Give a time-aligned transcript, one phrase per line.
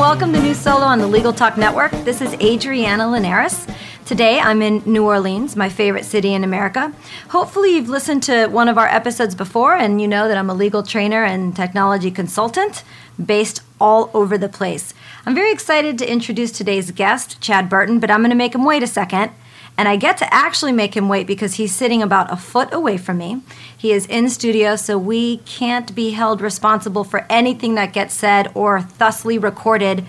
[0.00, 1.92] Welcome to New Solo on the Legal Talk Network.
[2.06, 3.66] This is Adriana Linares.
[4.06, 6.90] Today I'm in New Orleans, my favorite city in America.
[7.28, 10.54] Hopefully, you've listened to one of our episodes before and you know that I'm a
[10.54, 12.82] legal trainer and technology consultant
[13.22, 14.94] based all over the place.
[15.26, 18.64] I'm very excited to introduce today's guest, Chad Burton, but I'm going to make him
[18.64, 19.32] wait a second.
[19.80, 22.98] And I get to actually make him wait because he's sitting about a foot away
[22.98, 23.40] from me.
[23.74, 28.52] He is in studio, so we can't be held responsible for anything that gets said
[28.52, 30.04] or thusly recorded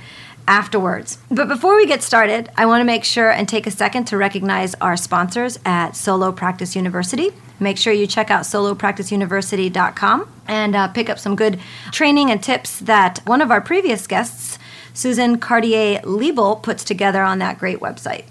[0.46, 1.20] afterwards.
[1.30, 4.18] But before we get started, I want to make sure and take a second to
[4.18, 7.30] recognize our sponsors at Solo Practice University.
[7.58, 11.62] Make sure you check out solopracticeuniversity.com and uh, pick up some good
[11.94, 14.60] training and tips that one of our previous guests,
[14.94, 18.26] Susan Cartier Liebel, puts together on that great website.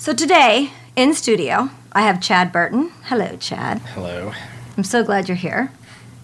[0.00, 2.90] So today, in studio, I have Chad Burton.
[3.04, 3.80] Hello, Chad.
[3.80, 4.32] Hello.
[4.78, 5.70] I'm so glad you're here.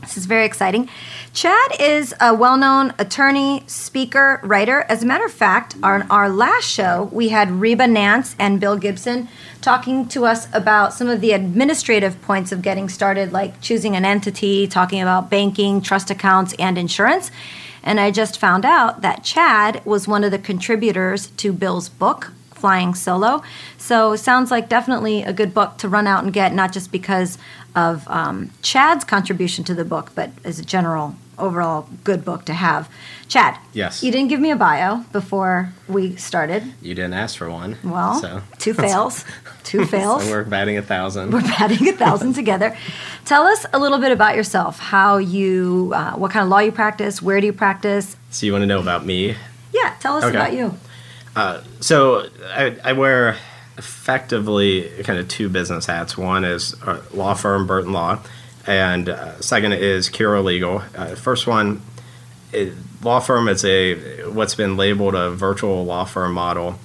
[0.01, 0.89] This is very exciting.
[1.35, 4.87] Chad is a well known attorney, speaker, writer.
[4.89, 8.79] As a matter of fact, on our last show, we had Reba Nance and Bill
[8.79, 9.29] Gibson
[9.61, 14.07] talking to us about some of the administrative points of getting started, like choosing an
[14.07, 17.31] entity, talking about banking, trust accounts, and insurance.
[17.83, 22.33] And I just found out that Chad was one of the contributors to Bill's book,
[22.57, 23.43] Flying Solo.
[23.79, 27.39] So sounds like definitely a good book to run out and get, not just because
[27.75, 32.55] of um, Chad's contribution to the book, but as a general overall good book to
[32.55, 32.89] have.
[33.29, 33.59] Chad.
[33.75, 34.03] Yes.
[34.03, 36.63] You didn't give me a bio before we started.
[36.81, 37.77] You didn't ask for one.
[37.85, 38.41] Well, so.
[38.59, 39.25] two fails.
[39.63, 40.25] Two fails.
[40.25, 41.33] so we're batting a thousand.
[41.33, 42.75] We're batting a thousand together.
[43.27, 44.79] Tell us a little bit about yourself.
[44.79, 47.21] How you, uh, what kind of law you practice?
[47.21, 48.17] Where do you practice?
[48.31, 49.37] So you want to know about me?
[49.75, 49.95] Yeah.
[50.01, 50.35] Tell us Okay.
[50.37, 50.75] about you.
[51.37, 53.37] Uh, so I, I wear
[53.77, 56.17] effectively kind of two business hats.
[56.17, 56.75] One is
[57.13, 58.21] law firm Burton Law,
[58.67, 60.83] and uh, second is Curo Legal.
[60.97, 61.83] Uh, first one,
[62.53, 66.79] it, law firm is a what's been labeled a virtual law firm model.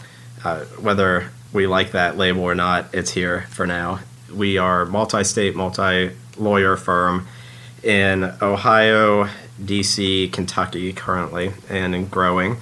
[0.44, 4.00] Uh, whether we like that label or not, it's here for now.
[4.34, 7.28] We are multi-state, multi-lawyer firm
[7.84, 9.30] in Ohio,
[9.64, 12.58] D.C., Kentucky currently, and growing.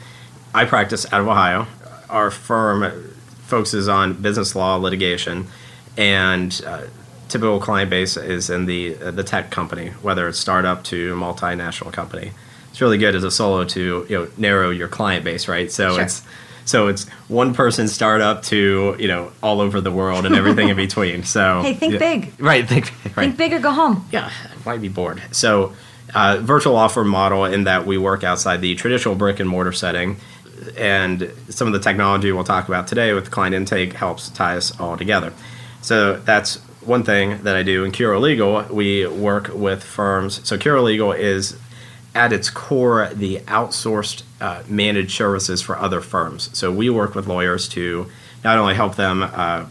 [0.54, 1.68] I practice out of Ohio.
[2.10, 3.14] Our firm
[3.46, 5.48] focuses on business law litigation,
[5.98, 6.82] and uh,
[7.28, 11.92] typical client base is in the uh, the tech company, whether it's startup to multinational
[11.94, 12.32] company.
[12.72, 15.72] It's really good as a solo to you know narrow your client base, right?
[15.72, 16.04] So Sure.
[16.04, 16.24] it's
[16.66, 20.76] so it's one person startup to you know all over the world and everything in
[20.78, 21.24] between.
[21.24, 22.00] So Hey, think yeah.
[22.00, 22.34] big.
[22.40, 22.68] right?
[22.68, 24.08] Think big, right Think big or go home.
[24.12, 24.32] yeah,
[24.64, 25.22] why be bored?
[25.32, 25.74] So,
[26.16, 30.18] uh, virtual offer model in that we work outside the traditional brick and mortar setting,
[30.78, 34.78] and some of the technology we'll talk about today with client intake helps tie us
[34.80, 35.34] all together.
[35.82, 37.84] So that's one thing that I do.
[37.84, 40.46] In Curo Legal, we work with firms.
[40.48, 41.58] So Curo Legal is
[42.16, 46.50] at its core the outsourced uh, managed services for other firms.
[46.58, 48.10] So we work with lawyers to
[48.44, 49.66] not only help them uh,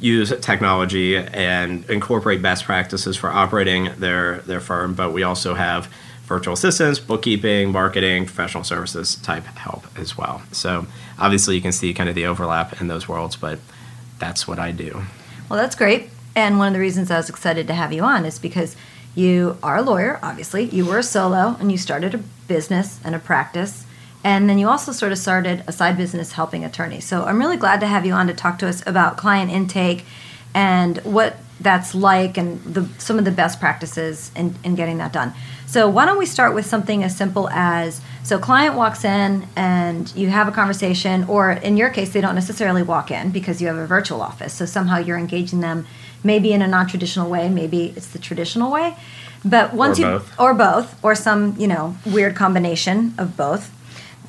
[0.00, 5.92] use technology and incorporate best practices for operating their their firm, but we also have
[6.24, 10.42] virtual assistants, bookkeeping, marketing, professional services type help as well.
[10.52, 10.86] So
[11.18, 13.58] obviously you can see kind of the overlap in those worlds, but
[14.18, 15.02] that's what I do.
[15.48, 16.08] Well, that's great.
[16.34, 18.76] And one of the reasons I was excited to have you on is because
[19.14, 20.64] you are a lawyer, obviously.
[20.64, 22.18] You were a solo and you started a
[22.48, 23.84] business and a practice.
[24.24, 27.04] And then you also sort of started a side business helping attorneys.
[27.04, 30.04] So I'm really glad to have you on to talk to us about client intake
[30.54, 35.12] and what that's like and the, some of the best practices in, in getting that
[35.12, 35.32] done.
[35.66, 40.14] So why don't we start with something as simple as so client walks in and
[40.14, 43.68] you have a conversation or in your case they don't necessarily walk in because you
[43.68, 44.52] have a virtual office.
[44.52, 45.86] So somehow you're engaging them
[46.22, 48.96] maybe in a non-traditional way, maybe it's the traditional way.
[49.44, 50.40] But once Or you both.
[50.40, 53.70] or both or some, you know, weird combination of both.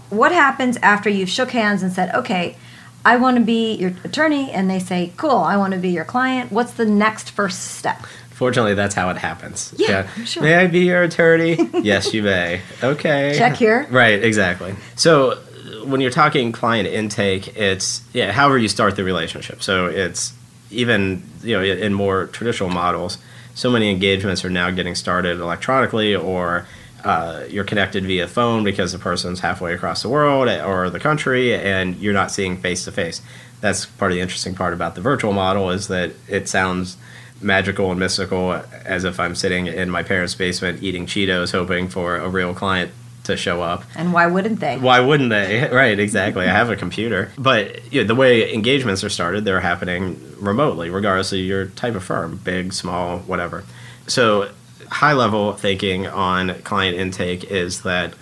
[0.09, 2.55] What happens after you've shook hands and said, "Okay,
[3.05, 6.05] I want to be your attorney," and they say, "Cool, I want to be your
[6.05, 8.05] client." What's the next first step?
[8.31, 9.73] Fortunately, that's how it happens.
[9.77, 10.43] Yeah, I'm sure.
[10.43, 11.57] May I be your attorney?
[11.81, 12.61] yes, you may.
[12.81, 13.35] Okay.
[13.37, 13.87] Check here.
[13.91, 14.75] Right, exactly.
[14.95, 19.61] So uh, when you're talking client intake, it's yeah, however you start the relationship.
[19.61, 20.33] So it's
[20.71, 23.19] even you know in more traditional models,
[23.53, 26.65] so many engagements are now getting started electronically or
[27.03, 31.55] uh, you're connected via phone because the person's halfway across the world or the country,
[31.55, 33.21] and you're not seeing face to face.
[33.61, 36.97] That's part of the interesting part about the virtual model is that it sounds
[37.41, 42.17] magical and mystical as if I'm sitting in my parents' basement eating Cheetos, hoping for
[42.17, 42.91] a real client
[43.25, 43.83] to show up.
[43.95, 44.77] And why wouldn't they?
[44.77, 45.69] Why wouldn't they?
[45.73, 46.45] Right, exactly.
[46.45, 47.31] I have a computer.
[47.37, 51.95] But you know, the way engagements are started, they're happening remotely, regardless of your type
[51.95, 53.63] of firm, big, small, whatever.
[54.07, 54.51] So,
[54.93, 58.13] high level thinking on client intake is that,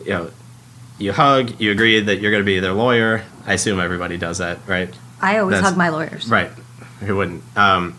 [0.00, 0.30] you know,
[0.98, 3.24] you hug, you agree that you're going to be their lawyer.
[3.46, 4.92] I assume everybody does that, right?
[5.20, 6.28] I always That's- hug my lawyers.
[6.28, 6.50] Right.
[7.00, 7.42] Who wouldn't?
[7.56, 7.96] Um,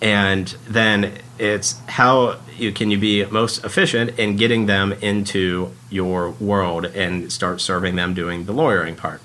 [0.00, 6.30] and then it's how you can you be most efficient in getting them into your
[6.30, 9.20] world and start serving them doing the lawyering part.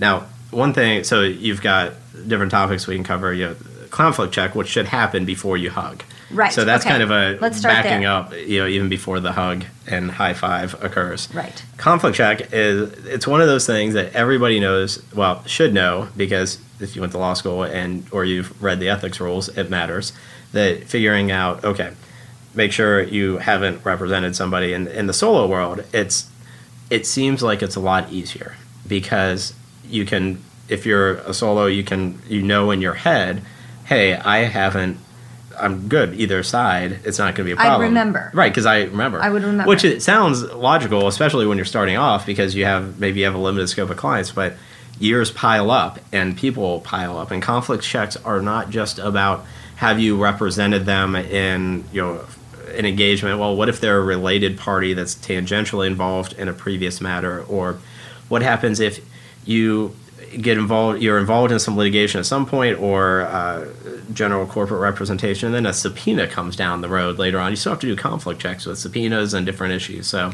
[0.00, 1.94] Now, one thing, so you've got
[2.26, 3.32] different topics we can cover.
[3.32, 6.02] You have conflict check, which should happen before you hug.
[6.30, 6.90] Right, So that's okay.
[6.90, 8.10] kind of a Let's start backing there.
[8.10, 11.28] up, you know, even before the hug and high five occurs.
[11.32, 11.64] Right.
[11.76, 16.58] Conflict check is it's one of those things that everybody knows, well, should know because
[16.80, 20.12] if you went to law school and or you've read the ethics rules, it matters
[20.52, 21.92] that figuring out okay,
[22.54, 25.84] make sure you haven't represented somebody in in the solo world.
[25.92, 26.28] It's
[26.90, 28.56] it seems like it's a lot easier
[28.88, 29.54] because
[29.88, 33.42] you can if you're a solo, you can you know in your head,
[33.84, 34.98] hey, I haven't
[35.58, 37.00] I'm good either side.
[37.04, 37.82] It's not going to be a problem.
[37.82, 38.30] remember.
[38.34, 38.50] right?
[38.50, 39.20] Because I remember.
[39.20, 39.68] I would remember.
[39.68, 43.34] Which it sounds logical, especially when you're starting off, because you have maybe you have
[43.34, 44.54] a limited scope of clients, but
[44.98, 49.44] years pile up and people pile up, and conflict checks are not just about
[49.76, 52.24] have you represented them in you know
[52.74, 53.38] an engagement.
[53.38, 57.78] Well, what if they're a related party that's tangentially involved in a previous matter, or
[58.28, 59.04] what happens if
[59.44, 59.94] you
[60.40, 63.66] get involved you're involved in some litigation at some point or uh,
[64.12, 67.50] general corporate representation and then a subpoena comes down the road later on.
[67.50, 70.06] You still have to do conflict checks with subpoenas and different issues.
[70.06, 70.32] So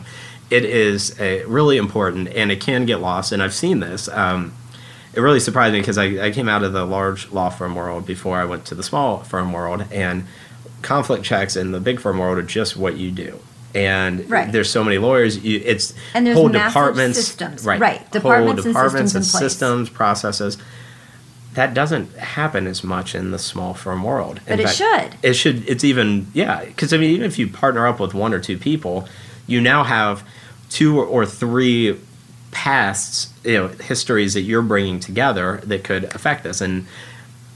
[0.52, 4.52] it is a, really important and it can get lost and i've seen this um,
[5.14, 8.06] it really surprised me because I, I came out of the large law firm world
[8.06, 10.26] before i went to the small firm world and
[10.82, 13.40] conflict checks in the big firm world are just what you do
[13.75, 14.51] and Right.
[14.53, 17.65] there's so many lawyers you, it's And there's whole departments systems.
[17.65, 17.99] right Right.
[18.01, 19.53] whole Departments and departments systems in place.
[19.53, 20.59] systems processes
[21.55, 25.15] that doesn't happen as much in the small firm world But In it should.
[25.23, 28.33] it should it's even yeah because i mean even if you partner up with one
[28.35, 29.07] or two people
[29.47, 30.23] you now have
[30.71, 31.99] two or, or three
[32.51, 36.87] pasts you know histories that you're bringing together that could affect this and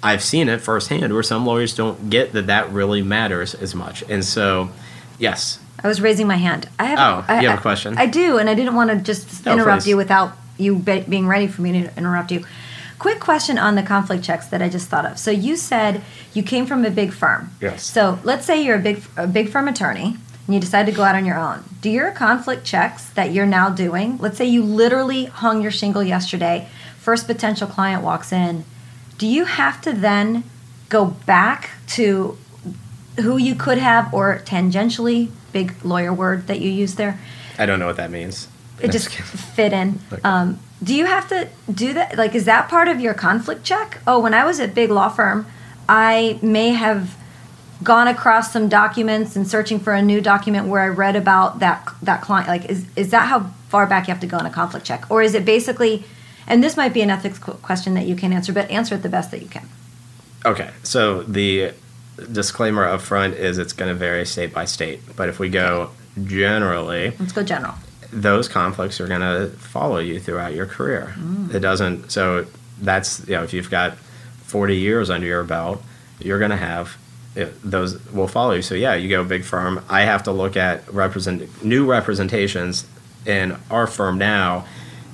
[0.03, 4.03] i've seen it firsthand where some lawyers don't get that that really matters as much
[4.09, 4.69] and so
[5.19, 6.69] yes I was raising my hand.
[6.79, 6.99] I have.
[6.99, 7.97] Oh, I, you have a I- question?
[7.99, 9.91] I do, and I didn't want to just No, interrupt please.
[9.91, 12.45] you without you be, being ready for me to interrupt you.
[12.99, 15.19] Quick question on the conflict checks that I just thought of.
[15.19, 16.01] So you said
[16.33, 17.51] you came from a big firm.
[17.61, 17.85] Yes.
[17.85, 21.03] So let's say you're a big a big firm attorney and you decide to go
[21.03, 21.63] out on your own.
[21.83, 24.17] Do your conflict checks that you're now doing?
[24.17, 26.69] Let's say you literally hung your shingle yesterday.
[26.99, 28.65] First potential client walks in.
[29.19, 30.45] Do you have to then
[30.89, 32.39] go back to
[33.21, 37.19] who you could have or tangentially big lawyer word that you use there?
[37.59, 38.49] I don't know what that means.
[38.81, 39.09] It just
[39.57, 40.01] fit in.
[40.25, 42.19] um, do you have to do that?
[42.19, 44.01] Like is that part of your conflict check?
[44.07, 45.47] Oh when i was at big law firm
[45.89, 47.17] i may have
[47.83, 51.79] gone across some documents and searching for a new document where i read about that
[52.03, 52.49] that client.
[52.49, 53.41] Like is, is that how
[53.73, 55.11] far back you have to go in a conflict check?
[55.11, 56.05] Or is it basically
[56.47, 59.09] and this might be an ethics question that you can answer but answer it the
[59.09, 59.67] best that you can.
[60.45, 61.73] Okay, so the
[62.17, 65.01] disclaimer up front is it's going to vary state by state.
[65.17, 65.91] But if we go
[66.25, 67.75] generally, let's go general
[68.13, 71.15] those conflicts are going to follow you throughout your career.
[71.19, 71.55] Mm.
[71.55, 72.47] It doesn't, so
[72.81, 75.83] that's, you know, if you've got 40 years under your belt,
[76.21, 76.97] you're going to have
[77.35, 78.63] it, those will follow you.
[78.63, 79.85] So yeah, you go big firm.
[79.89, 82.87] I have to look at represent new representations
[83.27, 84.67] in our firm now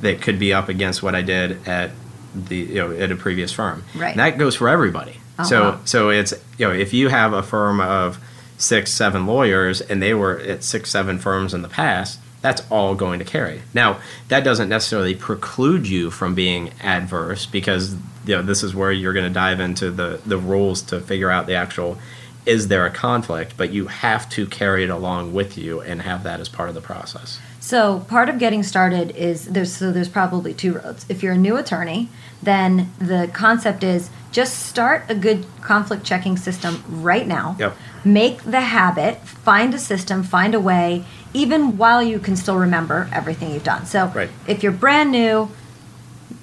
[0.02, 1.90] that could be up against what I did at
[2.34, 3.82] the you know at a previous firm.
[3.96, 4.12] Right.
[4.12, 5.16] And that goes for everybody.
[5.38, 8.18] Oh, so so it's you know if you have a firm of
[8.58, 12.96] six seven lawyers and they were at six seven firms in the past that's all
[12.96, 13.62] going to carry.
[13.72, 17.94] Now that doesn't necessarily preclude you from being adverse because
[18.26, 21.30] you know this is where you're going to dive into the the rules to figure
[21.30, 21.98] out the actual
[22.44, 23.54] is there a conflict?
[23.56, 26.74] But you have to carry it along with you and have that as part of
[26.74, 27.38] the process.
[27.60, 31.06] So part of getting started is there's so there's probably two roads.
[31.08, 32.08] If you're a new attorney,
[32.42, 37.56] then the concept is just start a good conflict checking system right now.
[37.58, 37.76] Yep.
[38.04, 43.08] Make the habit, find a system, find a way, even while you can still remember
[43.12, 43.86] everything you've done.
[43.86, 44.30] So Right.
[44.46, 45.50] if you're brand new,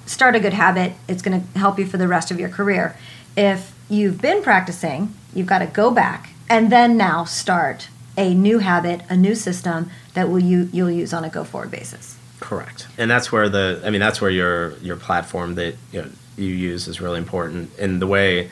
[0.06, 0.92] start a good habit.
[1.08, 2.96] It's going to help you for the rest of your career.
[3.36, 8.58] If you've been practicing, you've got to go back and then now start a new
[8.58, 12.16] habit, a new system that will you you'll use on a go forward basis.
[12.40, 12.88] Correct.
[12.98, 16.54] And that's where the I mean that's where your your platform that you know, you
[16.54, 18.50] use is really important in the way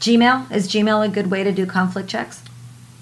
[0.00, 2.42] Gmail is Gmail a good way to do conflict checks?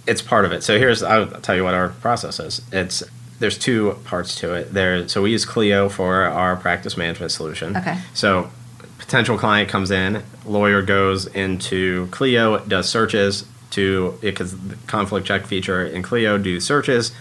[0.07, 0.63] it's part of it.
[0.63, 2.63] So here's I'll tell you what our process is.
[2.73, 3.03] It's
[3.39, 4.73] there's two parts to it.
[4.73, 7.77] There so we use Clio for our practice management solution.
[7.77, 7.99] Okay.
[8.15, 8.51] So
[8.99, 15.47] potential client comes in, lawyer goes into Clio, does searches to because the conflict check
[15.47, 17.13] feature in Clio do searches.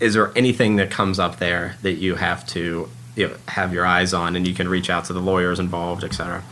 [0.00, 3.84] Is there anything that comes up there that you have to you know, have your
[3.84, 6.42] eyes on, and you can reach out to the lawyers involved, et cetera.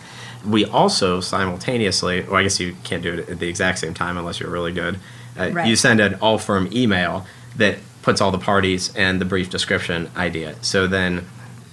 [0.44, 4.16] We also simultaneously, well, I guess you can't do it at the exact same time
[4.18, 4.96] unless you're really good.
[5.38, 5.66] Uh, Right.
[5.68, 10.10] You send an all firm email that puts all the parties and the brief description
[10.16, 10.54] idea.
[10.62, 11.26] So then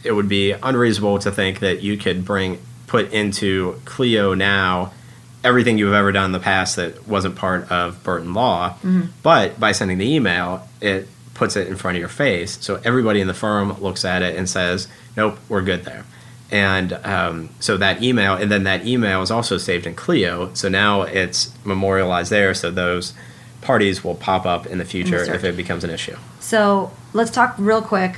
[0.03, 4.91] it would be unreasonable to think that you could bring put into Clio now
[5.43, 8.75] everything you've ever done in the past that wasn't part of Burton Law.
[9.21, 12.57] But by sending the email, it puts it in front of your face.
[12.61, 14.87] So everybody in the firm looks at it and says,
[15.17, 16.05] nope, we're good there.
[16.51, 20.53] And um, so that email, and then that email is also saved in Clio.
[20.53, 22.53] So now it's memorialized there.
[22.53, 23.13] So those
[23.61, 26.17] parties will pop up in the future if it becomes an issue.
[26.39, 28.17] So let's talk real quick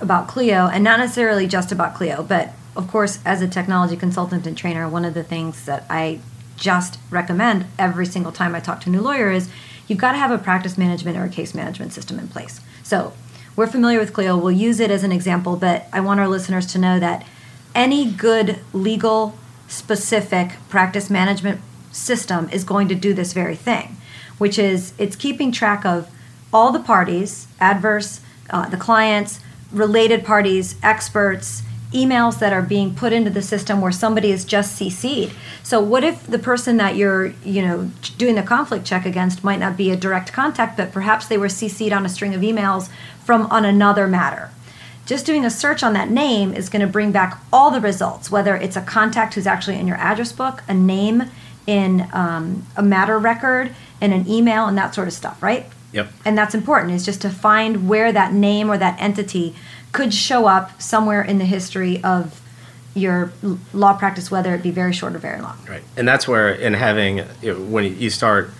[0.00, 4.46] about Clio, and not necessarily just about Clio, but of course, as a technology consultant
[4.46, 6.18] and trainer, one of the things that I
[6.56, 9.48] just recommend every single time I talk to a new lawyer is
[9.86, 12.60] you've got to have a practice management or a case management system in place.
[12.82, 13.12] So
[13.54, 16.66] we're familiar with Clio, we'll use it as an example, but I want our listeners
[16.68, 17.26] to know that
[17.74, 19.36] any good legal
[19.68, 21.60] specific practice management
[21.90, 23.96] system is going to do this very thing,
[24.38, 26.10] which is it's keeping track of
[26.52, 28.20] all the parties, adverse,
[28.50, 31.62] uh, the clients, related parties, experts,
[31.92, 35.32] emails that are being put into the system where somebody is just CC'd.
[35.62, 39.60] So what if the person that you're, you know, doing the conflict check against might
[39.60, 42.88] not be a direct contact, but perhaps they were CC'd on a string of emails
[43.24, 44.50] from on another matter?
[45.04, 48.30] Just doing a search on that name is going to bring back all the results,
[48.30, 51.24] whether it's a contact who's actually in your address book, a name
[51.66, 55.66] in um, a matter record, in an email, and that sort of stuff, right?
[55.92, 56.10] Yep.
[56.24, 59.54] And that's important, is just to find where that name or that entity
[59.92, 62.40] could show up somewhere in the history of
[62.94, 63.32] your
[63.72, 65.56] law practice, whether it be very short or very long.
[65.68, 68.50] Right, and that's where in having you know, when you start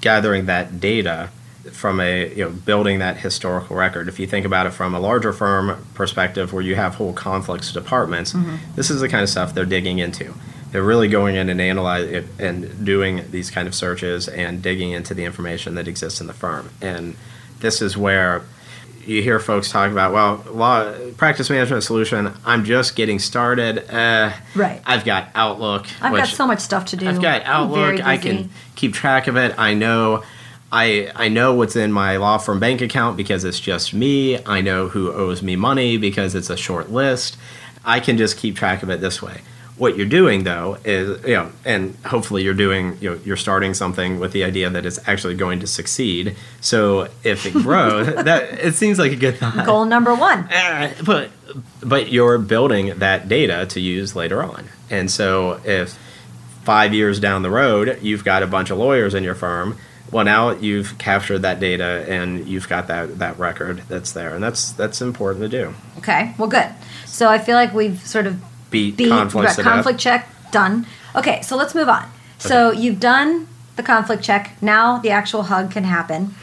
[0.00, 1.30] gathering that data
[1.72, 4.08] from a you know building that historical record.
[4.08, 7.68] If you think about it from a larger firm perspective, where you have whole conflicts
[7.68, 8.56] of departments, mm-hmm.
[8.74, 10.34] this is the kind of stuff they're digging into.
[10.70, 14.90] They're really going in and analyzing it and doing these kind of searches and digging
[14.90, 16.70] into the information that exists in the firm.
[16.82, 17.16] And
[17.60, 18.42] this is where
[19.08, 22.32] you hear folks talk about, well, law practice management solution.
[22.44, 23.88] I'm just getting started.
[23.92, 24.82] Uh, Right.
[24.84, 25.86] I've got Outlook.
[26.00, 27.08] I've got so much stuff to do.
[27.08, 28.04] I've got Outlook.
[28.04, 29.54] I can keep track of it.
[29.58, 30.22] I know.
[30.70, 34.38] I I know what's in my law firm bank account because it's just me.
[34.44, 37.38] I know who owes me money because it's a short list.
[37.86, 39.40] I can just keep track of it this way.
[39.78, 43.74] What you're doing though is you know, and hopefully you're doing you know you're starting
[43.74, 46.36] something with the idea that it's actually going to succeed.
[46.60, 49.64] So if it grows, that it seems like a good thought.
[49.64, 50.40] Goal number one.
[50.52, 51.30] Uh, but
[51.82, 55.98] but you're building that data to use later on and so if
[56.62, 59.78] five years down the road you've got a bunch of lawyers in your firm
[60.12, 64.44] well now you've captured that data and you've got that that record that's there and
[64.44, 66.68] that's that's important to do Okay, well, good.
[67.06, 70.86] So I feel like we've sort of beat, beat conflicts right, to conflict check done.
[71.14, 72.10] Okay, so let's move on.
[72.38, 74.56] So you've done the conflict check.
[74.62, 76.34] Now the actual hug can happen.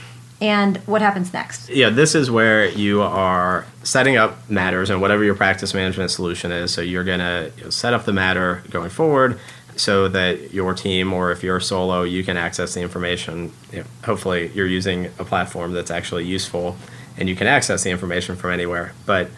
[0.41, 1.69] And what happens next?
[1.69, 6.51] yeah, this is where you are setting up matters and whatever your practice management solution
[6.51, 6.73] is.
[6.73, 9.39] So you're gonna you know, set up the matter going forward,
[9.77, 13.51] so that your team or if you're solo, you can access the information.
[13.71, 16.75] You know, hopefully, you're using a platform that's actually useful,
[17.17, 18.93] and you can access the information from anywhere.
[19.05, 19.29] But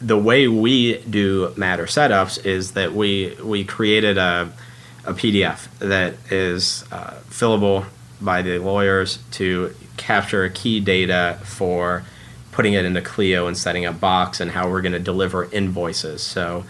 [0.00, 4.52] the way we do matter setups is that we we created a
[5.06, 7.86] a PDF that is uh, fillable
[8.20, 12.04] by the lawyers to capture key data for
[12.50, 16.22] putting it into Clio and setting up Box and how we're going to deliver invoices.
[16.22, 16.64] So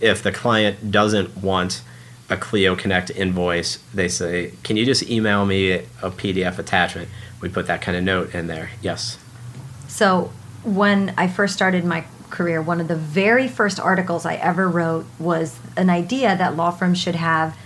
[0.00, 1.82] if the client doesn't want
[2.30, 7.08] a Clio Connect invoice, they say, "Can you just email me a PDF attachment?"
[7.40, 8.70] We put that kind of note in there.
[8.80, 9.18] Yes.
[9.88, 10.32] So
[10.64, 15.06] when I first started my career, one of the very first articles I ever wrote
[15.18, 17.56] was an idea that law firms should have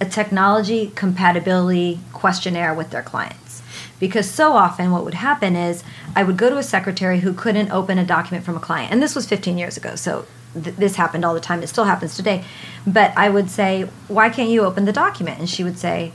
[0.00, 3.62] a technology compatibility questionnaire with their clients.
[4.00, 5.84] Because so often what would happen is
[6.16, 8.90] I would go to a secretary who couldn't open a document from a client.
[8.92, 10.24] And this was 15 years ago, so
[10.54, 11.62] th- this happened all the time.
[11.62, 12.44] It still happens today.
[12.86, 15.38] But I would say, Why can't you open the document?
[15.38, 16.12] And she would say,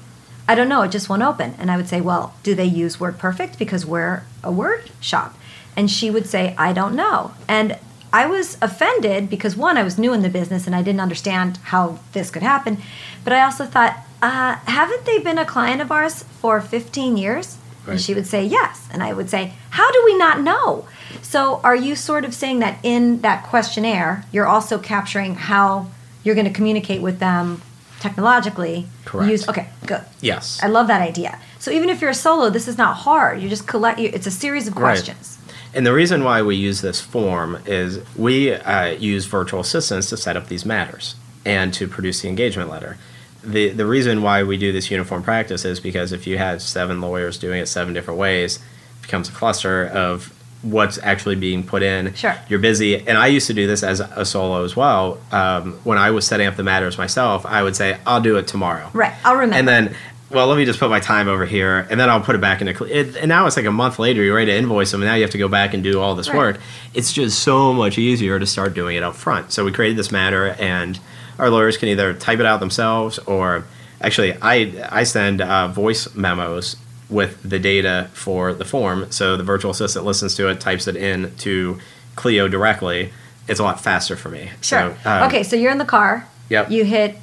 [0.48, 1.56] I don't know, it just won't open.
[1.60, 5.36] And I would say, well, do they use WordPerfect because we're a Word shop?
[5.76, 7.34] And she would say, I don't know.
[7.48, 7.78] And
[8.14, 11.58] I was offended because one, I was new in the business and I didn't understand
[11.58, 12.78] how this could happen.
[13.24, 17.58] But I also thought, uh, haven't they been a client of ours for 15 years?
[17.86, 17.94] Right.
[17.94, 18.88] And she would say, yes.
[18.92, 20.88] And I would say, how do we not know?
[21.22, 25.88] So are you sort of saying that in that questionnaire, you're also capturing how
[26.24, 27.62] you're going to communicate with them
[28.00, 28.88] technologically?
[29.06, 29.32] Correct.
[29.32, 30.04] Use, okay, good.
[30.22, 30.60] Yes.
[30.62, 31.40] I love that idea.
[31.60, 33.42] So even if you're a solo, this is not hard.
[33.42, 34.00] You just collect.
[34.00, 35.37] You, it's a series of Right.
[35.74, 40.18] And the reason why we use this form is we uh, use virtual assistants to
[40.18, 42.98] set up these matters and to produce the engagement letter.
[43.44, 47.00] The, the reason why we do this uniform practice is because if you have seven
[47.00, 50.34] lawyers doing it seven different ways, it becomes a cluster of
[50.64, 52.14] what's actually being put in.
[52.16, 52.36] Sure.
[52.50, 53.08] You're busy.
[53.08, 55.20] And I used to do this as a solo as well.
[55.32, 58.48] Um, when I was setting up the matters myself, I would say, I'll do it
[58.48, 58.90] tomorrow.
[58.94, 59.14] Right.
[59.24, 59.56] I'll remember.
[59.56, 59.96] And then,
[60.30, 62.62] well, let me just put my time over here, and then I'll put it back
[62.62, 62.74] into.
[62.76, 65.08] Cl- it, and now it's like a month later, you're ready to invoice them, and
[65.10, 66.38] now you have to go back and do all this Right.
[66.38, 66.60] work.
[66.94, 69.52] It's just so much easier to start doing it up front.
[69.52, 71.00] So we created this matter, and
[71.40, 73.64] our lawyers can either type it out themselves, or
[74.02, 76.76] actually, I I send uh, voice memos
[77.10, 79.06] with the data for the form.
[79.12, 81.80] So the virtual assistant listens to it, types it in to
[82.18, 83.14] Clio directly.
[83.48, 84.50] It's a lot faster for me.
[84.60, 84.94] Sure.
[85.04, 86.28] So, um, okay, so you're in the car.
[86.50, 86.70] Yep.
[86.70, 87.16] You hit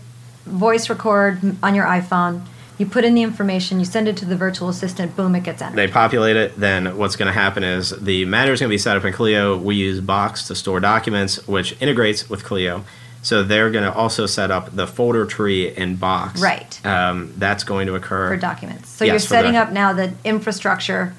[0.46, 2.46] voice record on your iPhone.
[2.84, 3.78] You put in the information.
[3.78, 5.16] You send it to the virtual assistant.
[5.16, 5.34] Boom!
[5.34, 5.76] It gets entered.
[5.76, 8.78] they populate it, then what's going to happen is the matter is going to be
[8.78, 9.56] set up in Clio.
[9.56, 12.84] We use Box to store documents, which integrates with Clio.
[13.22, 16.42] So they're going to also set up the folder tree in Box.
[16.42, 16.84] Right.
[16.84, 18.28] Um, that's going to occur.
[18.28, 18.90] for documents.
[18.90, 21.14] So Yes, you're setting up now the infrastructure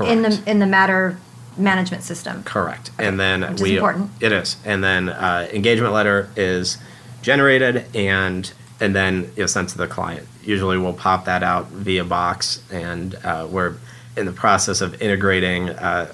[0.00, 1.18] in the in the matter
[1.56, 2.44] management system.
[2.44, 2.92] Correct.
[2.96, 4.10] And then Which is we important.
[4.20, 4.56] it is.
[4.64, 6.78] And then uh, engagement letter is
[7.22, 10.28] generated and and then you know, sent to the client.
[10.48, 13.74] Usually we'll pop that out via box and uh, we're
[14.16, 16.10] in the process of integrating uh,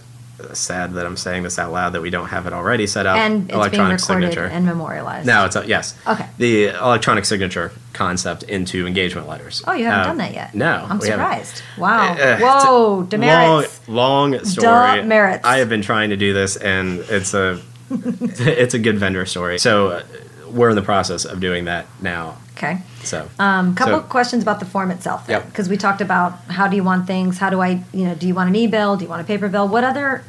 [0.53, 3.16] sad that I'm saying this out loud that we don't have it already set up
[3.16, 4.47] And it's being electronic recorded signature.
[4.53, 5.27] and memorialized.
[5.27, 5.97] no, it's a, yes.
[6.07, 6.27] Okay.
[6.38, 9.62] The electronic signature concept into engagement letters.
[9.68, 10.55] Oh, you haven't Um, done that yet.
[10.55, 11.25] No, I'm we haven't.
[11.47, 11.62] surprised.
[11.79, 12.12] Wow.
[12.14, 13.03] Uh, Whoa.
[13.05, 13.81] Demerits.
[13.88, 14.97] Long, long story.
[14.97, 15.44] Demerits.
[15.47, 19.59] I have been trying to do this, and it's a it's a good vendor story.
[19.61, 20.03] So uh,
[20.51, 22.38] we're in the process of doing that now.
[22.57, 22.79] Okay.
[23.03, 25.25] So Um, couple So- questions about the form itself.
[25.29, 25.47] Yep.
[25.47, 27.38] Because we talked about how do you want things?
[27.38, 28.97] How do I, you know, do you want an e-bill?
[28.97, 29.67] Do you want a paper bill?
[29.69, 30.23] What other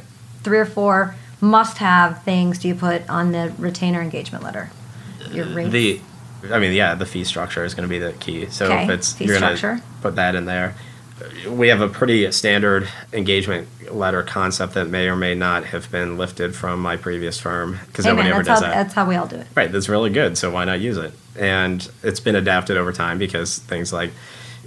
[0.44, 4.72] three or four must-have things do you put on the retainer engagement letter?
[5.32, 5.72] Your rates.
[5.72, 6.02] the
[6.54, 8.48] I mean, yeah, the fee structure is going to be the key.
[8.52, 9.84] So Okay, if it's fee you're going to structure.
[10.02, 10.76] put that in there.
[11.50, 16.18] We have a pretty standard engagement letter concept that may or may not have been
[16.18, 18.74] lifted from my previous firm because hey nobody man, ever does how that.
[18.74, 19.48] that's how we all do it.
[19.56, 20.38] Right, that's really good.
[20.38, 21.14] So why not use it?
[21.40, 24.12] And it's been adapted over time because things like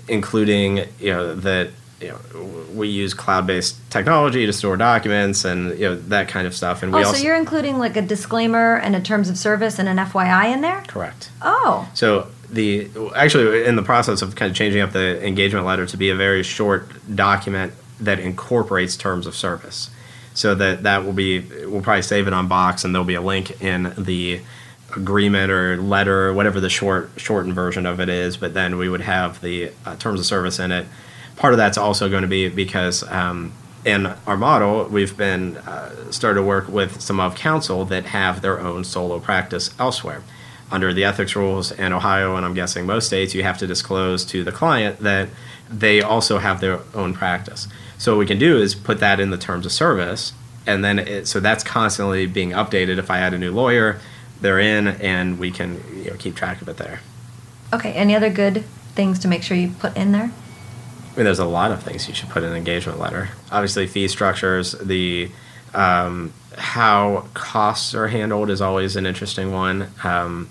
[0.08, 5.88] including, you know, that you know, we use cloud-based technology to store documents and you
[5.88, 6.82] know that kind of stuff.
[6.82, 9.78] And we Oh, also so you're including like a disclaimer and a terms of service
[9.80, 10.82] and an FYI in there?
[10.86, 11.30] correct.
[11.42, 15.86] Oh, So the actually in the process of kind of changing up the engagement letter
[15.86, 19.90] to be a very short document that incorporates terms of service.
[20.34, 23.20] So that that will be we'll probably save it on Box and there'll be a
[23.20, 24.40] link in the
[24.96, 28.36] agreement or letter, or whatever the short shortened version of it is.
[28.36, 30.86] But then we would have the uh, terms of service in it.
[31.36, 33.52] Part of that's also going to be because um,
[33.84, 38.40] in our model we've been uh, started to work with some of counsel that have
[38.40, 40.22] their own solo practice elsewhere
[40.70, 44.24] under the ethics rules in Ohio, and I'm guessing most states, you have to disclose
[44.26, 45.28] to the client that
[45.70, 47.68] they also have their own practice.
[47.96, 50.32] So what we can do is put that in the terms of service,
[50.66, 52.98] and then it, so that's constantly being updated.
[52.98, 54.00] If I add a new lawyer,
[54.40, 57.00] they're in, and we can you know, keep track of it there.
[57.72, 57.92] okay.
[57.92, 60.30] Any other good things to make sure you put in there?
[61.12, 63.30] I mean, there's a lot of things you should put in an engagement letter.
[63.50, 65.30] Obviously, fee structures, the
[65.74, 69.88] um, how costs are handled is always an interesting one.
[70.04, 70.48] Um,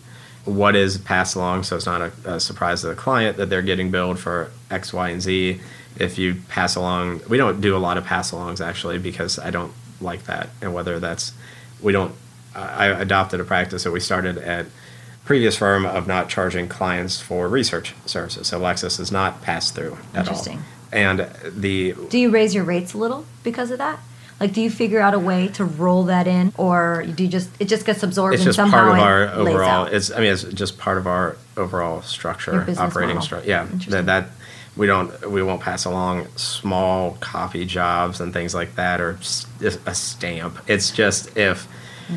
[0.47, 3.61] what is passed along, so it's not a, a surprise to the client that they're
[3.61, 5.59] getting billed for X, Y, and Z.
[5.99, 9.51] If you pass along, we don't do a lot of pass alongs actually because I
[9.51, 11.33] don't like that, and whether that's
[11.81, 12.15] we don't.
[12.55, 14.65] I adopted a practice that we started at
[15.25, 18.47] previous firm of not charging clients for research services.
[18.47, 20.33] So Lexis is not passed through at all.
[20.37, 20.63] Interesting.
[20.91, 23.99] And the Do you raise your rates a little because of that?
[24.39, 27.49] Like, do you figure out a way to roll that in, or do you just
[27.59, 29.85] it just gets absorbed it's just part of our overall.
[29.85, 33.49] It's I mean it's just part of our overall structure, operating structure.
[33.49, 34.29] Yeah, that that
[34.75, 39.17] we don't we won't pass along small copy jobs and things like that or
[39.85, 40.59] a stamp.
[40.67, 41.67] It's just if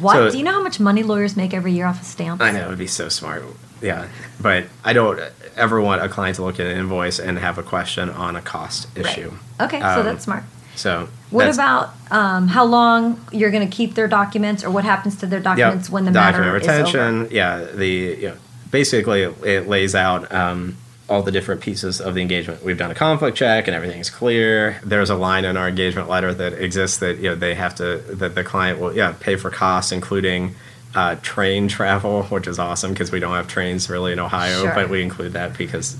[0.00, 0.12] What?
[0.14, 2.42] So- Do you know how much money lawyers make every year off of stamps?
[2.44, 3.42] I know it'd be so smart.
[3.80, 4.08] Yeah,
[4.42, 5.18] but I don't
[5.56, 8.42] ever want a client to look at an invoice and have a question on a
[8.42, 9.06] cost Right.
[9.06, 9.32] issue.
[9.58, 10.44] Okay, so Um, that's smart.
[10.80, 15.16] So What about um, how long you're going to keep their documents, or what happens
[15.16, 17.28] to their Yep, documents when the document matter retention?
[17.30, 18.36] Yeah, the you know,
[18.70, 20.76] basically it lays out um,
[21.08, 22.64] all the different pieces of the engagement.
[22.64, 24.80] We've done a conflict check and everything's clear.
[24.82, 27.98] There's a line in our engagement letter that exists that you know they have to
[28.14, 30.54] that the client will yeah pay for costs, including.
[30.92, 34.74] Uh, train travel, which is awesome because we don't have trains really in Ohio, Sure.
[34.74, 35.96] but we include that because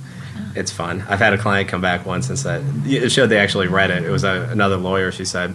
[0.54, 1.04] it's fun.
[1.08, 4.04] I've had a client come back once and said it showed they actually read it.
[4.04, 5.12] It was a, another lawyer.
[5.12, 5.54] She said,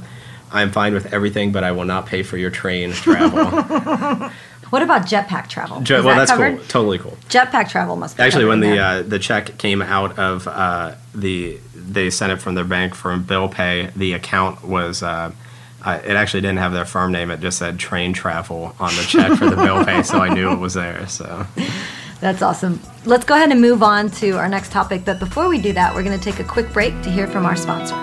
[0.52, 4.30] "I'm fine with everything, but I will not pay for your train travel."
[4.72, 5.82] What about jetpack travel?
[5.82, 6.58] Jo- Is well, that that's covered?
[6.58, 6.68] cool.
[6.68, 7.18] Totally cool.
[7.30, 11.60] Jetpack travel must be Actually, when the uh, the check came out of uh, the
[11.76, 15.04] they sent it from their bank for bill pay, the account was.
[15.04, 15.32] Uh,
[15.84, 17.30] uh, it actually didn't have their firm name.
[17.30, 20.52] It just said train travel on the check for the bill pay, so I knew
[20.52, 21.08] it was there.
[21.08, 21.46] So
[22.20, 22.80] That's awesome.
[23.06, 25.04] Let's go ahead and move on to our next topic.
[25.06, 27.46] But before we do that, we're going to take a quick break to hear from
[27.46, 27.96] our sponsor.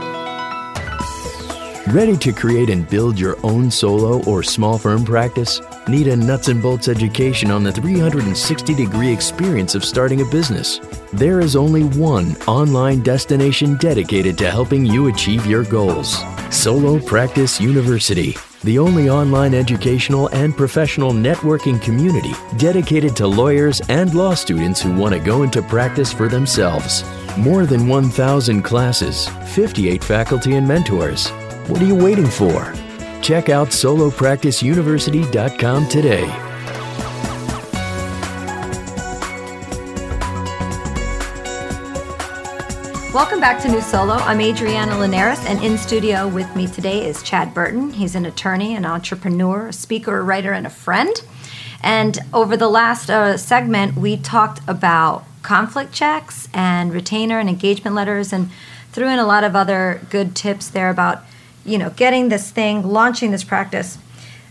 [1.88, 5.60] Ready to create and build your own solo or small firm practice?
[5.88, 10.78] Need a nuts and bolts education on the 360 degree experience of starting a business?
[11.12, 17.60] There is only one online destination dedicated to helping you achieve your goals Solo Practice
[17.60, 24.80] University, the only online educational and professional networking community dedicated to lawyers and law students
[24.80, 27.02] who want to go into practice for themselves.
[27.36, 31.28] More than 1,000 classes, 58 faculty and mentors.
[31.68, 32.72] What are you waiting for?
[33.22, 36.51] Check out solopracticeuniversity.com today.
[43.12, 44.14] Welcome back to New Solo.
[44.14, 47.90] I'm Adriana Linares, and in studio with me today is Chad Burton.
[47.92, 51.14] He's an attorney, an entrepreneur, a speaker, a writer, and a friend.
[51.82, 57.94] And over the last uh, segment, we talked about conflict checks and retainer and engagement
[57.94, 58.48] letters, and
[58.92, 61.22] threw in a lot of other good tips there about,
[61.66, 63.98] you know, getting this thing, launching this practice.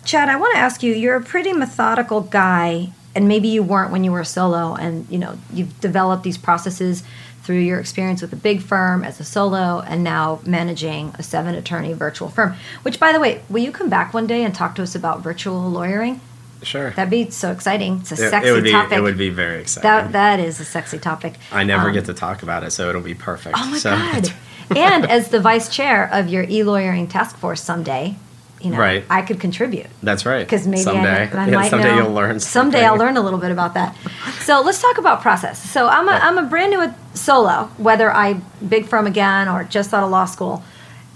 [0.05, 3.91] Chad, I want to ask you, you're a pretty methodical guy, and maybe you weren't
[3.91, 7.03] when you were solo, and you know, you've developed these processes
[7.43, 11.55] through your experience with a big firm as a solo and now managing a seven
[11.55, 12.55] attorney virtual firm.
[12.83, 15.21] Which by the way, will you come back one day and talk to us about
[15.21, 16.21] virtual lawyering?
[16.63, 18.01] sure, That'd be so exciting.
[18.01, 18.97] It's a it, sexy it would be topic.
[18.97, 19.89] it would be very exciting.
[19.89, 21.33] that that is a sexy topic.
[21.51, 23.57] I never Um, get to talk about it, so it'll be perfect.
[23.59, 24.31] Oh my so, god!
[24.77, 28.15] and as the vice chair of your e-lawyering task force someday,
[28.63, 29.03] you know, Right.
[29.09, 30.45] I could contribute That's right.
[30.45, 32.03] because maybe someday, I, I yeah, might someday know.
[32.03, 32.39] you'll learn.
[32.39, 33.95] Someday I'll learn a little bit about that.
[34.41, 35.57] So let's talk about process.
[35.71, 36.11] So I'm a.
[36.13, 38.33] I'm a brand new solo, whether I
[38.67, 40.63] big firm again or just out of law school,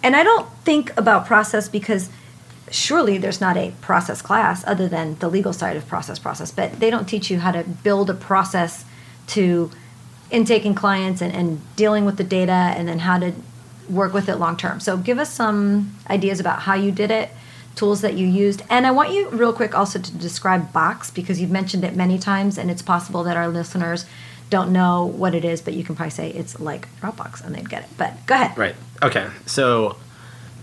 [0.04, 2.10] and I don't think about process because
[2.72, 6.80] surely there's not a process class other than the legal side of process process, but
[6.80, 8.86] they don't teach you how to build a process
[9.28, 9.70] to
[10.32, 13.34] intaking clients and, and dealing with the data and then how to
[13.90, 14.80] work with it long term.
[14.80, 17.30] So give us some ideas about how you did it,
[17.76, 18.62] tools that you used.
[18.70, 22.18] And I want you real quick also to describe Box because you've mentioned it many
[22.18, 24.06] times and it's possible that our listeners
[24.50, 27.70] don't know what it is, but you can probably say it's like Dropbox and they'd
[27.70, 27.90] get it.
[27.98, 28.58] But go ahead.
[28.58, 28.76] Right.
[29.02, 29.28] Okay.
[29.46, 29.98] So,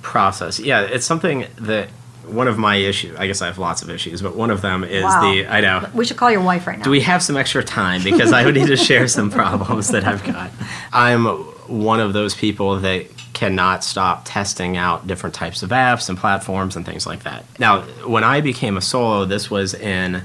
[0.02, 0.60] process.
[0.60, 1.88] Yeah, it's something that
[2.26, 3.16] one of my issues.
[3.18, 5.20] I guess I have lots of issues, but one of them is Wow.
[5.32, 5.46] the.
[5.46, 5.88] I know.
[5.92, 6.84] We should call your wife right now.
[6.84, 8.02] Do we have some extra time?
[8.04, 10.50] Because I would need to share some problems that I've got.
[10.92, 11.26] I'm
[11.68, 16.76] one of those people that cannot stop testing out different types of apps and platforms
[16.76, 17.44] and things like that.
[17.58, 20.22] Now, when I became a solo, this was in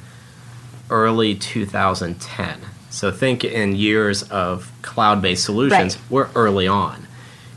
[0.89, 2.59] early 2010.
[2.89, 6.11] So think in years of cloud-based solutions, Right.
[6.11, 7.07] we're early on.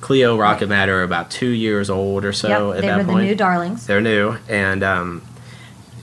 [0.01, 3.23] Clio, Rocket Matter are about two years old or so yep, at they were the
[3.23, 3.87] new darlings.
[3.87, 5.23] They're new, and um,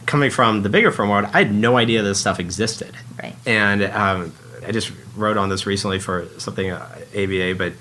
[0.05, 2.95] coming from the bigger firm world, I had no idea this stuff existed.
[3.21, 3.35] Right.
[3.45, 4.33] And um,
[4.67, 7.73] I just wrote on this recently for something uh, ABA, but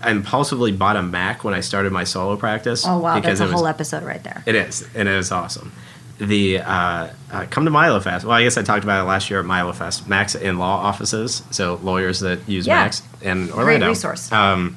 [0.00, 2.84] I impulsively bought a Mac when I started my solo practice.
[2.86, 4.42] Oh wow, that's a was, whole episode right there.
[4.46, 5.72] It is, and it is awesome.
[6.18, 8.24] The uh, uh, come to MiloFest.
[8.24, 10.06] Well, I guess I talked about it last year at MiloFest.
[10.08, 12.82] Macs in law offices, so lawyers that use Yeah.
[12.82, 13.88] Macs in Orlando.
[13.88, 14.30] resource.
[14.32, 14.76] Um,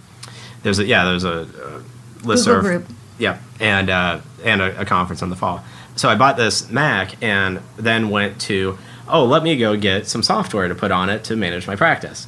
[0.63, 1.81] there's a yeah, there's a, uh
[2.21, 2.61] listserv.
[2.61, 2.85] group.
[3.17, 5.63] Yeah, and uh, and a, a conference in the fall.
[5.95, 10.23] So I bought this Mac and then went to oh, let me go get some
[10.23, 12.27] software to put on it to manage my practice.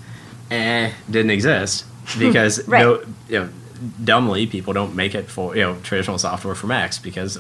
[0.52, 1.86] Eh, didn't exist
[2.20, 2.82] because Right.
[2.82, 3.50] no, you know,
[4.04, 7.40] dumbly people don't make it for you know traditional software for Macs because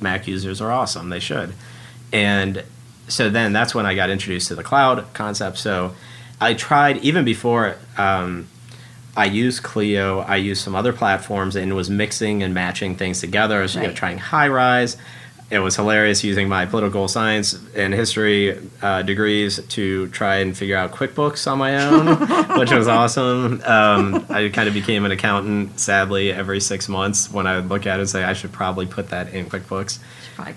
[0.00, 1.08] Mac users are awesome.
[1.10, 1.52] They should,
[2.12, 2.62] and
[3.08, 5.58] so then that's when I got introduced to the cloud concept.
[5.58, 5.94] So
[6.40, 7.76] I tried even before.
[7.98, 8.48] Um,
[9.16, 10.20] I used Clio.
[10.20, 13.58] I used some other platforms and was mixing and matching things together.
[13.60, 14.96] I was you know, trying Highrise.
[15.50, 20.76] It was hilarious using my political science and history uh, degrees to try and figure
[20.76, 23.62] out QuickBooks on my own, which was awesome.
[23.64, 27.86] Um, I kind of became an accountant, sadly, every six months when I would look
[27.86, 29.98] at it and say, I should probably put that in QuickBooks.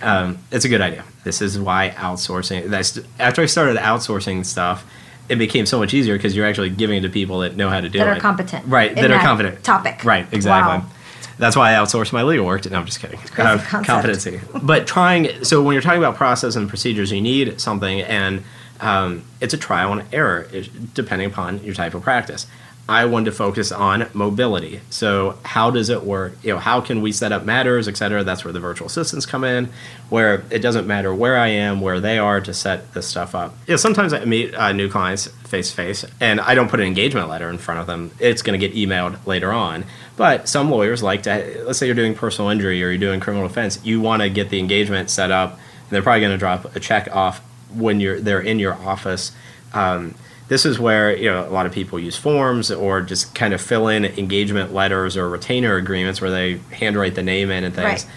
[0.02, 1.04] Um, it's a good idea.
[1.24, 4.86] This is why outsourcing, that's, after I started outsourcing stuff,
[5.30, 7.82] it became so much easier because you're actually giving it to people that know how
[7.82, 8.10] to do that it.
[8.12, 8.66] That are competent.
[8.66, 9.64] Right, in that are competent.
[9.64, 10.04] Topic.
[10.06, 10.80] Right, exactly.
[10.80, 10.97] Wow.
[11.38, 12.64] That's why I outsourced my legal work.
[12.64, 13.20] To, no, I'm just kidding.
[13.20, 14.42] crazy competency.
[14.62, 18.44] But trying, so when you're talking about process and procedures, you need something, and
[18.80, 20.48] um, it's a trial and error
[20.94, 22.48] depending upon your type of practice.
[22.90, 24.80] I wanted to focus on mobility.
[24.90, 26.38] So how does it work?
[26.42, 28.24] You know, how can we set up matters, et cetera?
[28.24, 29.70] That's where the virtual assistants come in,
[30.10, 33.56] where it doesn't matter where I am, where they are to set this stuff up.
[33.68, 36.80] You know, sometimes I meet uh, new clients face to face, and I don't put
[36.80, 38.12] an engagement letter in front of them.
[38.20, 39.84] It's going to get emailed later on.
[40.16, 43.48] But some lawyers like to, let's say you're doing personal injury or you're doing criminal
[43.48, 46.74] defense, you want to get the engagement set up, and they're probably going to drop
[46.76, 47.40] a check off
[47.74, 49.34] when you're they're in your office.
[49.74, 50.16] Um,
[50.48, 53.62] this is where you know a lot of people use forms or just kind of
[53.62, 58.06] fill in engagement letters or retainer agreements where they handwrite the name in and things.
[58.06, 58.14] Right.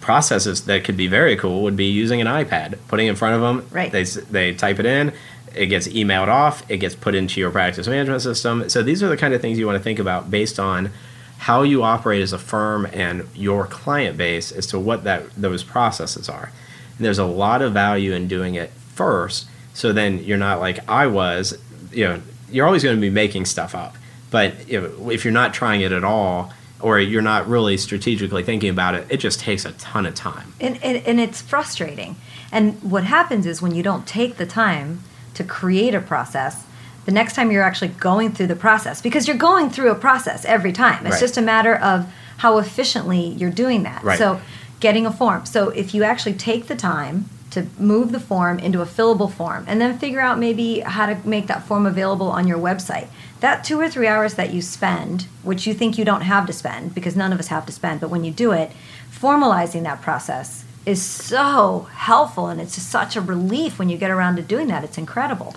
[0.00, 3.36] Processes that could be very cool would be using an iPad, putting it in front
[3.36, 3.66] of them.
[3.70, 3.90] Right.
[3.90, 5.12] They they type it in,
[5.54, 8.68] it gets emailed off, it gets put into your practice management system.
[8.68, 10.90] So these are the kind of things you want to think about based on
[11.38, 15.62] how you operate as a firm and your client base as to what that those
[15.62, 16.50] processes are.
[16.96, 20.88] And there's a lot of value in doing it first, so then you're not like
[20.88, 21.58] I was.
[21.94, 23.96] You know, you're always going to be making stuff up,
[24.30, 28.42] but you know, if you're not trying it at all, or you're not really strategically
[28.42, 30.52] thinking about it, it just takes a ton of time.
[30.60, 32.16] and, and, and it's frustrating.
[32.52, 35.00] And what happens is when you don't take the time
[35.34, 36.64] to create a process,
[37.06, 40.44] the next time you're actually going through the process, because you're going through a process
[40.44, 41.06] every time.
[41.06, 41.20] It's Right.
[41.20, 42.06] just a matter of
[42.38, 44.02] how efficiently you're doing that.
[44.02, 44.18] Right.
[44.18, 44.40] So,
[44.80, 45.46] getting a form.
[45.46, 49.64] So, if you actually take the time to move the form into a fillable form
[49.66, 53.08] and then figure out maybe how to make that form available on your website,
[53.40, 56.52] that two or three hours that you spend, which you think you don't have to
[56.52, 58.70] spend, because none of us have to spend, but when you do it,
[59.10, 64.10] formalizing that process is so helpful and it's just such a relief when you get
[64.10, 64.84] around to doing that.
[64.84, 65.54] It's incredible.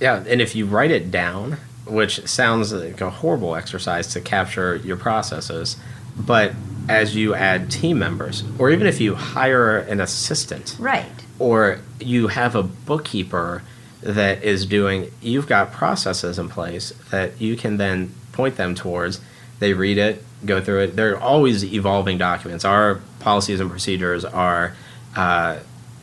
[0.00, 4.76] Yeah, and if you write it down, which sounds like a horrible exercise to capture
[4.76, 5.76] your processes,
[6.16, 6.52] but
[6.88, 11.06] as you add team members, or even if you hire an assistant, Right.
[11.38, 13.62] or you have a bookkeeper
[14.02, 19.20] that is doing, you've got processes in place that you can then point them towards.
[19.58, 20.96] They read it, go through it.
[20.96, 22.64] They're always evolving documents.
[22.64, 24.74] Our policies and procedures are
[25.16, 25.58] uh,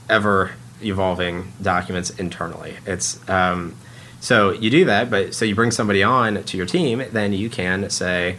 [0.10, 2.76] ever evolving documents internally.
[2.86, 3.76] It's um,
[4.20, 7.50] so you do that, but so you bring somebody on to your team, then you
[7.50, 8.38] can say,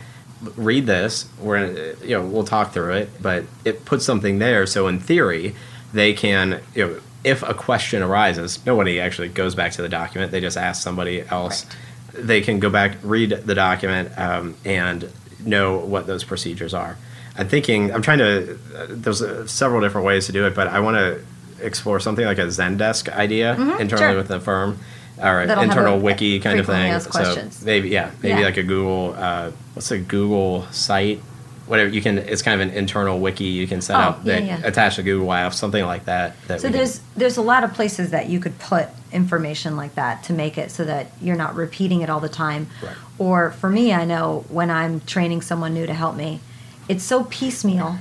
[0.57, 1.27] read this.
[1.41, 4.67] We're gonna, you know we'll talk through it, but it puts something there.
[4.67, 5.55] So in theory,
[5.93, 10.31] they can you know if a question arises, nobody actually goes back to the document.
[10.33, 11.65] They just ask somebody else.
[12.13, 15.11] They can go back, read the document, um, and
[15.45, 16.97] know what those procedures are.
[17.37, 17.93] I'm thinking.
[17.93, 18.55] I'm trying to.
[18.77, 21.21] Uh, there's uh, several different ways to do it, but I want to
[21.65, 24.17] explore something like a Zendesk idea internally Mm-hmm, sure.
[24.17, 24.79] with the firm,
[25.19, 26.93] or an That'll have internal a wiki kind of frequently thing.
[26.95, 27.57] asked questions.
[27.59, 28.47] So maybe yeah, maybe Yeah.
[28.47, 29.15] like a Google.
[29.17, 31.21] Uh, what's a Google site?
[31.67, 32.19] Whatever you can.
[32.19, 34.61] It's kind of an internal wiki you can set Oh, up yeah, that yeah.
[34.65, 36.35] attach to Google Apps, something like that.
[36.49, 39.77] that So we can- there's there's a lot of places that you could put information
[39.77, 42.67] like that to make it so that you're not repeating it all the time.
[42.83, 42.93] Right.
[43.19, 46.41] Or for me, I know when I'm training someone new to help me,
[46.89, 47.97] it's so piecemeal.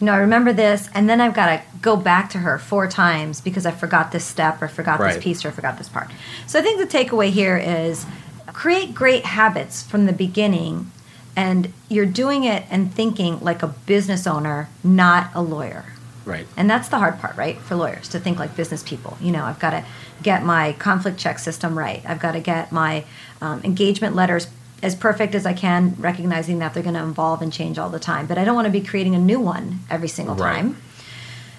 [0.00, 2.86] You know, I remember this, and then I've got to go back to her four
[2.88, 5.14] times because I forgot this step or forgot Right.
[5.14, 6.08] this piece or forgot this part.
[6.46, 8.06] So I think the takeaway here is
[8.52, 10.90] create great habits from the beginning,
[11.36, 15.84] and you're doing it and thinking like a business owner, not a lawyer.
[16.24, 16.46] right.
[16.56, 17.58] And that's the hard part, right?
[17.58, 19.16] For lawyers to think like business people.
[19.20, 19.84] You know, I've got to
[20.22, 22.02] get my conflict check system right.
[22.06, 23.04] I've got to get my
[23.40, 24.46] um, engagement letters
[24.82, 27.98] as perfect as I can, recognizing that they're going to evolve and change all the
[27.98, 28.26] time.
[28.26, 30.56] But I don't want to be creating a new one every single Right.
[30.56, 30.76] time.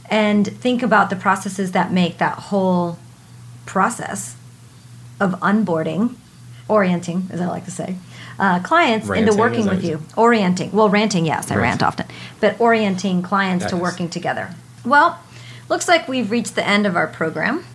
[0.10, 2.98] And think about the processes that make that whole
[3.66, 4.36] process
[5.20, 6.16] of onboarding,
[6.68, 7.96] orienting, as I like to say,
[8.40, 10.02] uh, clients Ranting, into working with you.
[10.16, 10.72] Orienting.
[10.72, 11.64] Well, ranting, yes, I Rant.
[11.82, 12.06] rant often.
[12.40, 13.82] But orienting clients to Nice.
[13.82, 14.52] working together.
[14.86, 15.20] Well,
[15.68, 17.66] looks like we've reached the end of our program.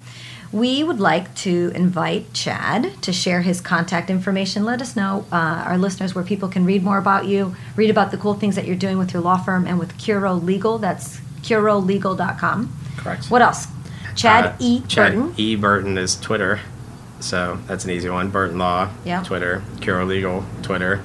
[0.55, 4.65] We would like to invite Chad to share his contact information.
[4.65, 8.13] Let us know, uh, our listeners, where people can read more about you, read about
[8.13, 10.79] the cool things that you're doing with your law firm and with Curo Legal.
[10.79, 12.73] That's curolegal.com.
[12.99, 13.33] Correct.
[13.33, 13.67] What else?
[14.15, 14.83] Chad Uh, E.
[14.87, 15.35] Chad Burton.
[15.37, 15.57] E.
[15.57, 16.61] Burton is Twitter.
[17.19, 18.31] So that's an easy one.
[18.31, 19.25] Burton Law, Yeah.
[19.25, 19.65] Twitter.
[19.81, 21.01] Curo Legal, Twitter.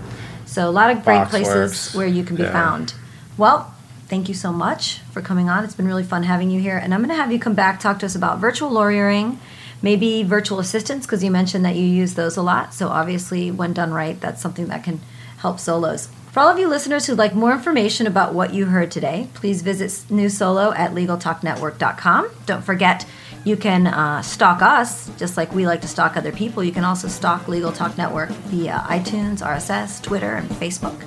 [0.46, 2.52] So a lot of great Boxworks, places where you can be yeah.
[2.52, 2.94] found.
[3.36, 3.74] Well,
[4.10, 5.64] thank you so much for coming on.
[5.64, 6.78] It's been really fun having you here.
[6.78, 9.40] And I'm going to have you come back, talk to us about virtual lawyering,
[9.82, 12.74] maybe virtual assistants, because you mentioned that you use those a lot.
[12.74, 15.00] So, obviously, when done right, that's something that can
[15.38, 16.10] help solos.
[16.32, 19.62] For all of you listeners who'd like more information about what you heard today, please
[19.62, 22.30] visit New Solo at LegalTalkNetwork.com.
[22.46, 23.06] Don't forget,
[23.46, 26.64] you can uh, stalk us just like we like to stalk other people.
[26.64, 31.02] You can also stalk Legal Talk Network via iTunes, RSS, Twitter, and Facebook.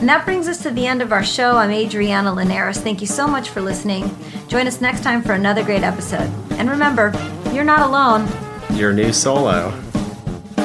[0.00, 1.58] And that brings us to the end of our show.
[1.58, 2.78] I'm Adriana Linares.
[2.78, 4.10] Thank you so much for listening.
[4.48, 6.32] Join us next time for another great episode.
[6.52, 7.12] And remember,
[7.52, 8.26] you're not alone.
[8.72, 9.72] Your new solo.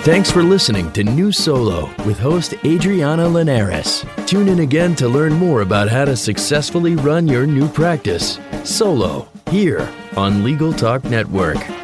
[0.00, 4.02] Thanks for listening to New Solo with host Adriana Linares.
[4.24, 9.28] Tune in again to learn more about how to successfully run your new practice solo
[9.50, 9.86] here
[10.16, 11.83] on Legal Talk Network.